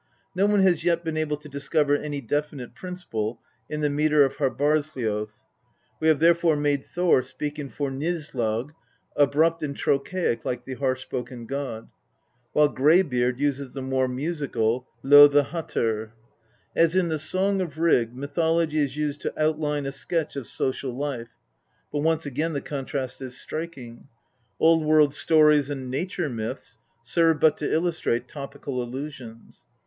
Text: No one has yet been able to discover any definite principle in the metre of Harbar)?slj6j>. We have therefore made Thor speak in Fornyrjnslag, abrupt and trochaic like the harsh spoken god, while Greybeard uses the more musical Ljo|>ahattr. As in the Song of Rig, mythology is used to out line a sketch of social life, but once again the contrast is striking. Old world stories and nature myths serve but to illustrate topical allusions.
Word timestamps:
No 0.33 0.47
one 0.47 0.61
has 0.61 0.83
yet 0.83 1.03
been 1.03 1.15
able 1.15 1.37
to 1.37 1.47
discover 1.47 1.95
any 1.95 2.21
definite 2.21 2.73
principle 2.73 3.39
in 3.69 3.81
the 3.81 3.87
metre 3.91 4.25
of 4.25 4.37
Harbar)?slj6j>. 4.37 5.29
We 5.99 6.07
have 6.07 6.19
therefore 6.19 6.55
made 6.55 6.83
Thor 6.83 7.21
speak 7.21 7.59
in 7.59 7.69
Fornyrjnslag, 7.69 8.71
abrupt 9.15 9.61
and 9.61 9.75
trochaic 9.77 10.43
like 10.43 10.65
the 10.65 10.73
harsh 10.73 11.03
spoken 11.03 11.45
god, 11.45 11.87
while 12.51 12.67
Greybeard 12.67 13.39
uses 13.39 13.73
the 13.73 13.83
more 13.83 14.07
musical 14.07 14.87
Ljo|>ahattr. 15.03 16.13
As 16.75 16.95
in 16.95 17.09
the 17.09 17.19
Song 17.19 17.61
of 17.61 17.77
Rig, 17.77 18.15
mythology 18.15 18.79
is 18.79 18.97
used 18.97 19.21
to 19.21 19.39
out 19.39 19.59
line 19.59 19.85
a 19.85 19.91
sketch 19.91 20.35
of 20.35 20.47
social 20.47 20.95
life, 20.97 21.37
but 21.91 21.99
once 21.99 22.25
again 22.25 22.53
the 22.53 22.61
contrast 22.61 23.21
is 23.21 23.39
striking. 23.39 24.07
Old 24.59 24.83
world 24.83 25.13
stories 25.13 25.69
and 25.69 25.91
nature 25.91 26.27
myths 26.27 26.79
serve 27.03 27.39
but 27.39 27.55
to 27.57 27.71
illustrate 27.71 28.27
topical 28.27 28.81
allusions. 28.81 29.67